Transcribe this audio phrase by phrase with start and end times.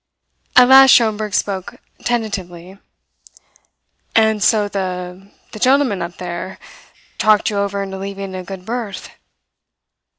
[0.55, 2.79] At last Schomberg spoke tentatively:
[4.15, 6.57] "And so the the gentleman, up there,
[7.19, 9.11] talked you over into leaving a good berth?"